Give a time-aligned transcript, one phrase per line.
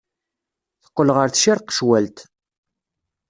[0.83, 2.17] Teqqel ɣer tcirqecwalt.